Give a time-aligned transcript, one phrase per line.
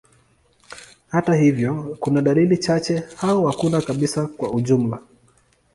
[1.13, 4.99] Hata hivyo, kuna dalili chache au hakuna kabisa kwa ujumla.